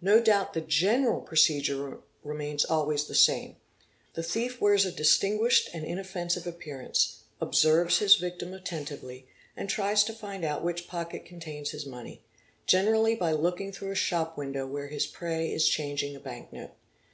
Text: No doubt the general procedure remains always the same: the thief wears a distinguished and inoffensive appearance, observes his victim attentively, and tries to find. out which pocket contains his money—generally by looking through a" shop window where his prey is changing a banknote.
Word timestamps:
No 0.00 0.20
doubt 0.20 0.54
the 0.54 0.60
general 0.60 1.20
procedure 1.20 1.98
remains 2.24 2.64
always 2.64 3.04
the 3.06 3.14
same: 3.14 3.54
the 4.14 4.22
thief 4.24 4.60
wears 4.60 4.84
a 4.84 4.90
distinguished 4.90 5.70
and 5.72 5.84
inoffensive 5.84 6.48
appearance, 6.48 7.20
observes 7.40 7.98
his 7.98 8.16
victim 8.16 8.52
attentively, 8.54 9.28
and 9.56 9.70
tries 9.70 10.02
to 10.02 10.12
find. 10.12 10.44
out 10.44 10.64
which 10.64 10.88
pocket 10.88 11.24
contains 11.24 11.70
his 11.70 11.86
money—generally 11.86 13.14
by 13.14 13.30
looking 13.30 13.70
through 13.70 13.92
a" 13.92 13.94
shop 14.10 14.36
window 14.36 14.66
where 14.66 14.88
his 14.88 15.06
prey 15.06 15.52
is 15.52 15.68
changing 15.68 16.16
a 16.16 16.20
banknote. 16.20 16.72